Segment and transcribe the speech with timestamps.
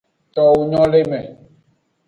[0.35, 1.19] Towo nyo le me.